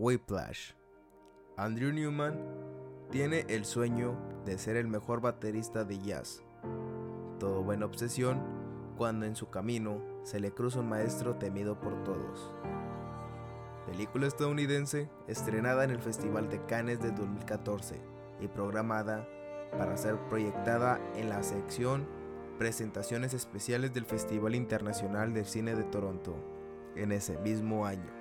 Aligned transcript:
Whiplash. 0.00 0.72
Andrew 1.58 1.92
Newman 1.92 2.40
tiene 3.10 3.44
el 3.50 3.66
sueño 3.66 4.16
de 4.46 4.56
ser 4.56 4.76
el 4.76 4.88
mejor 4.88 5.20
baterista 5.20 5.84
de 5.84 5.98
jazz. 5.98 6.42
Todo 7.38 7.62
buena 7.62 7.84
obsesión 7.84 8.40
cuando 8.96 9.26
en 9.26 9.36
su 9.36 9.50
camino 9.50 10.00
se 10.22 10.40
le 10.40 10.52
cruza 10.52 10.80
un 10.80 10.88
maestro 10.88 11.36
temido 11.36 11.78
por 11.78 12.02
todos. 12.02 12.50
Película 13.84 14.26
estadounidense 14.26 15.10
estrenada 15.28 15.84
en 15.84 15.90
el 15.90 16.00
Festival 16.00 16.48
de 16.48 16.64
Cannes 16.64 17.02
de 17.02 17.10
2014 17.10 18.00
y 18.40 18.48
programada 18.48 19.28
para 19.76 19.98
ser 19.98 20.16
proyectada 20.30 20.98
en 21.14 21.28
la 21.28 21.42
sección 21.42 22.08
Presentaciones 22.58 23.34
Especiales 23.34 23.92
del 23.92 24.06
Festival 24.06 24.54
Internacional 24.54 25.34
del 25.34 25.44
Cine 25.44 25.74
de 25.74 25.84
Toronto 25.84 26.36
en 26.96 27.12
ese 27.12 27.36
mismo 27.40 27.84
año. 27.84 28.20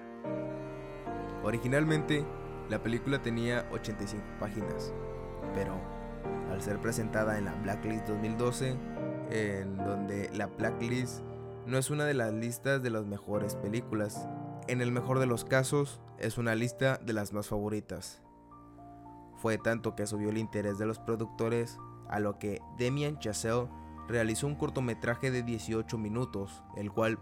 Originalmente, 1.44 2.26
la 2.70 2.84
película 2.84 3.22
tenía 3.22 3.66
85 3.72 4.24
páginas, 4.40 4.94
pero 5.54 5.74
al 6.52 6.62
ser 6.62 6.80
presentada 6.80 7.38
en 7.38 7.46
la 7.46 7.56
Blacklist 7.56 8.08
2012, 8.08 8.76
en 9.32 9.78
donde 9.78 10.30
la 10.34 10.48
Blacklist 10.48 11.22
no 11.66 11.78
es 11.78 11.90
una 11.90 12.06
de 12.06 12.14
las 12.14 12.34
listas 12.34 12.82
de 12.82 12.90
las 12.90 13.06
mejores 13.06 13.56
películas, 13.56 14.28
en 14.68 14.82
el 14.82 14.92
mejor 14.92 15.20
de 15.20 15.26
los 15.26 15.46
casos 15.46 16.00
es 16.20 16.38
una 16.38 16.54
lista 16.56 16.98
de 16.98 17.14
las 17.14 17.34
más 17.34 17.48
favoritas. 17.48 18.22
Fue 19.38 19.58
tanto 19.58 19.96
que 19.96 20.06
subió 20.06 20.30
el 20.30 20.38
interés 20.38 20.78
de 20.78 20.86
los 20.86 21.00
productores 21.00 21.78
a 22.10 22.20
lo 22.20 22.38
que 22.38 22.62
Demian 22.78 23.20
Chazelle 23.20 23.68
realizó 24.08 24.48
un 24.48 24.56
cortometraje 24.56 25.32
de 25.32 25.44
18 25.44 25.98
minutos, 25.98 26.64
el 26.76 26.92
cual 26.92 27.20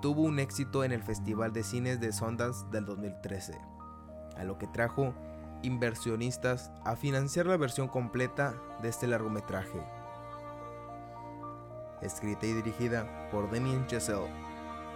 tuvo 0.00 0.22
un 0.22 0.38
éxito 0.38 0.84
en 0.84 0.92
el 0.92 1.02
Festival 1.02 1.52
de 1.52 1.62
Cines 1.62 2.00
de 2.00 2.12
Sundance 2.12 2.64
del 2.70 2.84
2013, 2.84 3.60
a 4.36 4.44
lo 4.44 4.58
que 4.58 4.66
trajo 4.66 5.14
inversionistas 5.62 6.70
a 6.84 6.94
financiar 6.94 7.46
la 7.46 7.56
versión 7.56 7.88
completa 7.88 8.54
de 8.80 8.88
este 8.88 9.06
largometraje. 9.06 9.82
Escrita 12.00 12.46
y 12.46 12.52
dirigida 12.52 13.28
por 13.30 13.50
Damien 13.50 13.86
Chazelle, 13.86 14.30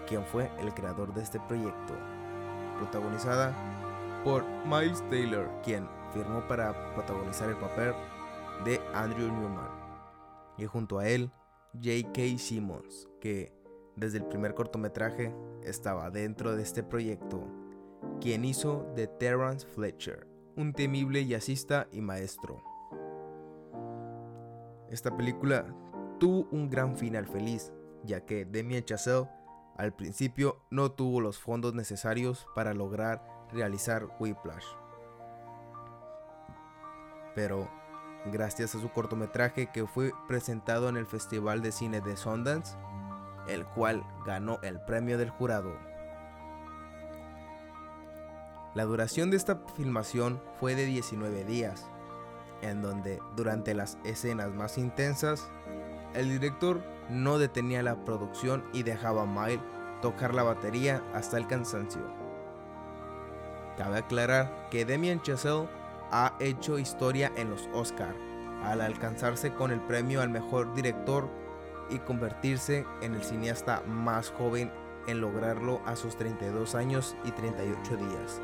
quien 0.07 0.25
fue 0.25 0.51
el 0.61 0.73
creador 0.73 1.13
de 1.15 1.23
este 1.23 1.41
proyecto. 1.41 1.95
Protagonizada 2.79 3.53
por 4.23 4.45
Miles 4.67 5.03
Taylor, 5.11 5.51
quien 5.65 5.89
firmó 6.13 6.47
para 6.47 6.95
protagonizar 6.95 7.49
el 7.49 7.57
papel 7.57 7.93
de 8.65 8.81
Andrew 8.95 9.33
Newman. 9.33 9.71
Y 10.59 10.67
junto 10.67 11.01
a 11.01 11.09
él, 11.09 11.33
J.K. 11.75 12.39
Simmons, 12.39 13.09
que 13.21 13.62
desde 13.97 14.19
el 14.19 14.25
primer 14.25 14.55
cortometraje 14.55 15.35
estaba 15.63 16.11
dentro 16.11 16.57
de 16.57 16.63
este 16.63 16.83
proyecto, 16.83 17.47
quien 18.21 18.45
hizo 18.45 18.87
de 18.95 19.07
Terrence 19.07 19.67
Fletcher, 19.67 20.27
un 20.57 20.73
temible 20.73 21.27
jazzista 21.27 21.89
y 21.91 22.01
maestro. 22.01 22.63
Esta 24.91 25.17
película 25.17 25.75
tuvo 26.19 26.49
un 26.51 26.69
gran 26.69 26.97
final 26.97 27.27
feliz, 27.27 27.73
ya 28.05 28.25
que 28.25 28.45
Demi 28.45 28.83
Chazelle 28.83 29.29
al 29.77 29.95
principio 29.95 30.63
no 30.71 30.93
tuvo 30.93 31.21
los 31.21 31.39
fondos 31.39 31.75
necesarios 31.75 32.47
para 32.55 32.75
lograr 32.75 33.23
realizar 33.53 34.09
Whiplash. 34.21 34.67
Pero 37.35 37.69
gracias 38.31 38.75
a 38.75 38.81
su 38.81 38.91
cortometraje 38.91 39.71
que 39.73 39.87
fue 39.87 40.13
presentado 40.29 40.89
en 40.89 40.97
el 40.97 41.07
Festival 41.07 41.63
de 41.63 41.73
Cine 41.73 42.01
de 42.01 42.17
Sundance, 42.17 42.77
el 43.47 43.65
cual 43.65 44.05
ganó 44.25 44.59
el 44.63 44.81
premio 44.81 45.19
del 45.19 45.31
jurado. 45.31 45.73
La 48.75 48.85
duración 48.85 49.31
de 49.31 49.37
esta 49.37 49.59
filmación 49.77 50.41
fue 50.59 50.75
de 50.75 50.87
19 50.87 51.45
días, 51.45 51.87
en 52.63 52.81
donde 52.81 53.21
durante 53.37 53.75
las 53.75 53.99
escenas 54.05 54.51
más 54.55 54.79
intensas, 54.79 55.51
el 56.15 56.31
director 56.31 56.83
no 57.11 57.39
detenía 57.39 57.83
la 57.83 58.05
producción 58.05 58.65
y 58.73 58.83
dejaba 58.83 59.23
a 59.23 59.27
Mile 59.27 59.63
tocar 60.01 60.35
la 60.35 60.43
batería 60.43 61.03
hasta 61.13 61.37
el 61.37 61.47
cansancio. 61.47 62.03
Cabe 63.77 63.99
aclarar 63.99 64.69
que 64.71 64.85
Demian 64.85 65.23
Chazelle 65.23 65.69
ha 66.11 66.35
hecho 66.41 66.79
historia 66.79 67.33
en 67.37 67.51
los 67.51 67.69
Oscar 67.73 68.15
al 68.63 68.81
alcanzarse 68.81 69.53
con 69.55 69.71
el 69.71 69.81
premio 69.81 70.21
al 70.21 70.29
mejor 70.29 70.73
director 70.75 71.29
y 71.93 71.99
convertirse 71.99 72.87
en 73.03 73.15
el 73.15 73.23
cineasta 73.23 73.83
más 73.83 74.31
joven 74.31 74.71
en 75.07 75.21
lograrlo 75.21 75.81
a 75.85 75.97
sus 75.97 76.17
32 76.17 76.75
años 76.75 77.17
y 77.25 77.31
38 77.33 77.97
días. 77.97 78.41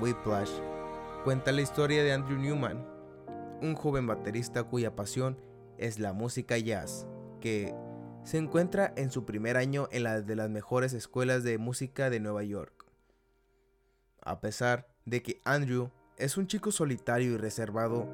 Whiplash 0.00 0.50
cuenta 1.24 1.52
la 1.52 1.62
historia 1.62 2.02
de 2.02 2.12
Andrew 2.12 2.38
Newman, 2.38 2.86
un 3.62 3.74
joven 3.74 4.06
baterista 4.06 4.64
cuya 4.64 4.94
pasión 4.94 5.40
es 5.78 5.98
la 5.98 6.12
música 6.12 6.58
jazz, 6.58 7.06
que 7.40 7.74
se 8.24 8.38
encuentra 8.38 8.92
en 8.96 9.10
su 9.10 9.24
primer 9.24 9.56
año 9.56 9.88
en 9.92 10.02
la 10.02 10.20
de 10.20 10.36
las 10.36 10.50
mejores 10.50 10.92
escuelas 10.92 11.44
de 11.44 11.58
música 11.58 12.10
de 12.10 12.20
Nueva 12.20 12.42
York. 12.42 12.84
A 14.22 14.40
pesar 14.40 14.88
de 15.04 15.22
que 15.22 15.40
Andrew 15.44 15.90
es 16.18 16.36
un 16.36 16.46
chico 16.46 16.72
solitario 16.72 17.32
y 17.32 17.36
reservado, 17.36 18.08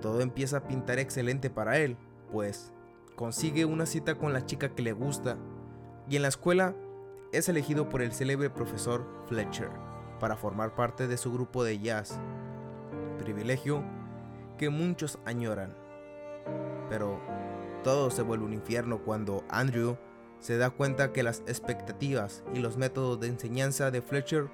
todo 0.00 0.20
empieza 0.20 0.58
a 0.58 0.68
pintar 0.68 0.98
excelente 0.98 1.50
para 1.50 1.78
él, 1.78 1.96
pues 2.32 2.72
consigue 3.16 3.64
una 3.64 3.86
cita 3.86 4.16
con 4.16 4.32
la 4.32 4.46
chica 4.46 4.74
que 4.74 4.82
le 4.82 4.92
gusta 4.92 5.36
y 6.08 6.16
en 6.16 6.22
la 6.22 6.28
escuela 6.28 6.74
es 7.32 7.48
elegido 7.48 7.88
por 7.88 8.00
el 8.00 8.12
célebre 8.12 8.48
profesor 8.48 9.06
Fletcher 9.26 9.70
para 10.18 10.36
formar 10.36 10.74
parte 10.74 11.06
de 11.06 11.16
su 11.16 11.32
grupo 11.32 11.64
de 11.64 11.78
jazz, 11.78 12.18
privilegio 13.18 13.82
que 14.56 14.70
muchos 14.70 15.18
añoran. 15.24 15.74
Pero 16.88 17.20
todo 17.84 18.10
se 18.10 18.22
vuelve 18.22 18.44
un 18.44 18.54
infierno 18.54 19.02
cuando 19.04 19.44
Andrew 19.48 19.96
se 20.40 20.56
da 20.56 20.70
cuenta 20.70 21.12
que 21.12 21.22
las 21.22 21.40
expectativas 21.46 22.44
y 22.54 22.60
los 22.60 22.76
métodos 22.76 23.20
de 23.20 23.28
enseñanza 23.28 23.90
de 23.90 24.02
Fletcher 24.02 24.48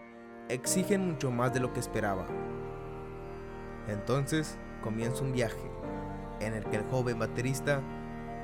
exigen 0.48 1.06
mucho 1.12 1.30
más 1.30 1.54
de 1.54 1.60
lo 1.60 1.72
que 1.72 1.80
esperaba. 1.80 2.26
Entonces 3.88 4.58
comienza 4.84 5.24
un 5.24 5.32
viaje 5.32 5.70
en 6.40 6.52
el 6.52 6.64
que 6.66 6.76
el 6.76 6.84
joven 6.90 7.18
baterista 7.18 7.80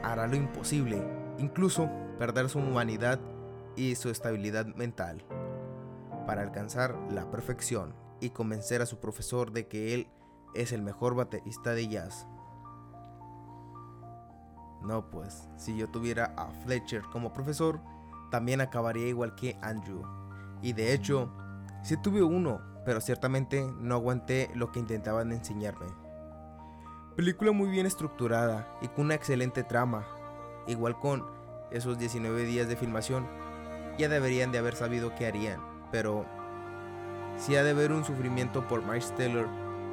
hará 0.03 0.27
lo 0.27 0.37
imposible, 0.37 1.07
incluso 1.39 1.91
perder 2.19 2.49
su 2.49 2.59
humanidad 2.59 3.21
y 3.77 3.95
su 3.95 4.09
estabilidad 4.09 4.65
mental, 4.75 5.23
para 6.27 6.41
alcanzar 6.41 6.97
la 7.11 7.31
perfección 7.31 7.95
y 8.21 8.31
convencer 8.31 8.81
a 8.81 8.87
su 8.87 8.99
profesor 9.01 9.53
de 9.53 9.69
que 9.69 9.93
él 9.93 10.09
es 10.55 10.73
el 10.73 10.81
mejor 10.81 11.15
baterista 11.15 11.75
de 11.75 11.89
jazz. 11.89 12.27
No, 14.83 15.11
pues, 15.11 15.47
si 15.57 15.77
yo 15.77 15.91
tuviera 15.91 16.33
a 16.39 16.51
Fletcher 16.65 17.03
como 17.13 17.35
profesor, 17.35 17.81
también 18.31 18.63
acabaría 18.63 19.09
igual 19.09 19.35
que 19.35 19.59
Andrew. 19.61 20.03
Y 20.63 20.73
de 20.73 20.95
hecho, 20.95 21.31
sí 21.83 21.99
tuve 21.99 22.23
uno, 22.23 22.63
pero 22.87 23.03
ciertamente 23.03 23.71
no 23.79 23.95
aguanté 23.95 24.51
lo 24.55 24.73
que 24.73 24.81
intentaban 24.81 25.33
enseñarme. 25.33 26.00
Película 27.21 27.53
muy 27.53 27.69
bien 27.69 27.85
estructurada 27.85 28.67
y 28.81 28.89
con 28.89 29.05
una 29.05 29.15
excelente 29.15 29.63
trama. 29.63 30.07
Igual 30.67 30.99
con 30.99 31.27
esos 31.71 31.99
19 31.99 32.47
días 32.47 32.67
de 32.67 32.77
filmación, 32.77 33.27
ya 33.99 34.09
deberían 34.09 34.53
de 34.53 34.57
haber 34.57 34.75
sabido 34.75 35.15
qué 35.15 35.27
harían, 35.27 35.61
pero 35.93 36.25
sí 37.37 37.57
ha 37.57 37.63
de 37.63 37.73
haber 37.73 37.93
un 37.93 38.07
sufrimiento 38.07 38.67
por 38.67 38.83
Miles 38.83 39.15
Taylor 39.17 39.47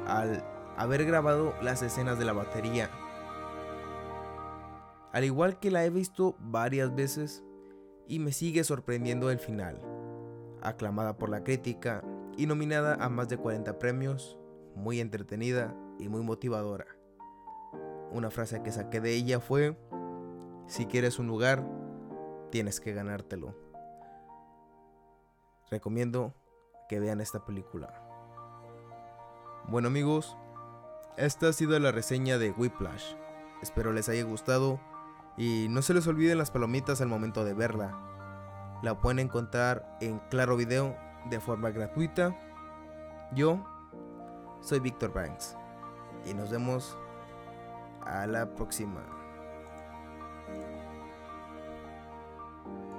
al 0.06 0.42
haber 0.78 1.04
grabado 1.04 1.54
las 1.60 1.82
escenas 1.82 2.18
de 2.18 2.24
la 2.24 2.32
batería. 2.32 2.88
Al 5.12 5.24
igual 5.24 5.58
que 5.58 5.70
la 5.70 5.84
he 5.84 5.90
visto 5.90 6.34
varias 6.38 6.94
veces 6.94 7.44
y 8.06 8.20
me 8.20 8.32
sigue 8.32 8.64
sorprendiendo 8.64 9.30
el 9.30 9.38
final. 9.38 9.82
Aclamada 10.62 11.18
por 11.18 11.28
la 11.28 11.44
crítica 11.44 12.02
y 12.38 12.46
nominada 12.46 12.94
a 12.94 13.10
más 13.10 13.28
de 13.28 13.36
40 13.36 13.78
premios, 13.78 14.38
muy 14.74 14.98
entretenida 14.98 15.76
y 15.98 16.08
muy 16.08 16.22
motivadora. 16.22 16.97
Una 18.10 18.30
frase 18.30 18.62
que 18.62 18.72
saqué 18.72 19.00
de 19.00 19.14
ella 19.14 19.40
fue, 19.40 19.76
si 20.66 20.86
quieres 20.86 21.18
un 21.18 21.26
lugar, 21.26 21.64
tienes 22.50 22.80
que 22.80 22.92
ganártelo. 22.92 23.54
Recomiendo 25.70 26.34
que 26.88 27.00
vean 27.00 27.20
esta 27.20 27.44
película. 27.44 27.92
Bueno 29.68 29.88
amigos, 29.88 30.36
esta 31.18 31.48
ha 31.48 31.52
sido 31.52 31.78
la 31.78 31.92
reseña 31.92 32.38
de 32.38 32.52
Whiplash. 32.52 33.14
Espero 33.60 33.92
les 33.92 34.08
haya 34.08 34.22
gustado 34.24 34.80
y 35.36 35.66
no 35.68 35.82
se 35.82 35.92
les 35.92 36.06
olviden 36.06 36.38
las 36.38 36.50
palomitas 36.50 37.00
al 37.00 37.08
momento 37.08 37.44
de 37.44 37.54
verla. 37.54 37.98
La 38.82 39.00
pueden 39.00 39.18
encontrar 39.18 39.98
en 40.00 40.20
Claro 40.30 40.56
Video 40.56 40.96
de 41.28 41.40
forma 41.40 41.70
gratuita. 41.70 42.34
Yo 43.34 43.62
soy 44.60 44.80
Víctor 44.80 45.12
Banks 45.12 45.56
y 46.24 46.32
nos 46.32 46.50
vemos 46.50 46.96
a 48.08 48.26
la 48.26 48.46
próxima. 48.46 49.02